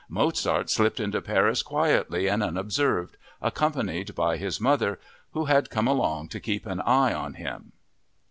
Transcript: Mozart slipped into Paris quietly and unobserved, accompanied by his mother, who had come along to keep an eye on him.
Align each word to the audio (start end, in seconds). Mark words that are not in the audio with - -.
Mozart 0.09 0.71
slipped 0.71 0.99
into 0.99 1.21
Paris 1.21 1.61
quietly 1.61 2.25
and 2.27 2.41
unobserved, 2.41 3.17
accompanied 3.39 4.15
by 4.15 4.35
his 4.37 4.59
mother, 4.59 4.99
who 5.33 5.45
had 5.45 5.69
come 5.69 5.87
along 5.87 6.29
to 6.29 6.39
keep 6.39 6.65
an 6.65 6.81
eye 6.81 7.13
on 7.13 7.35
him. 7.35 7.71